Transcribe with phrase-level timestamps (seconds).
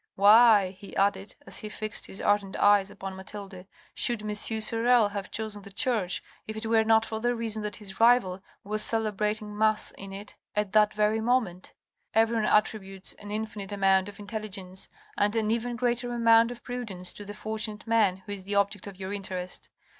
[0.15, 3.67] "Why," he added, as he fixed his ardent eyes upon Mathilde,"
[4.01, 4.33] should M.
[4.33, 8.41] Sorel have chosen the church, if it were not for the reason that his rival
[8.63, 11.73] was celebrating mass in it at that very moment?
[12.15, 17.23] Everyone attributes an infinite amount of intelligence and an even greater amount of prudence to
[17.23, 19.69] the fortunate man who is the object of your interest.